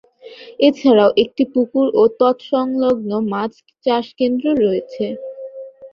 [0.59, 3.51] এছাড়াও একটি পুকুর ও তৎসংলগ্ন মাছ
[3.85, 5.05] চাষ কেন্দ্র রয়েছে।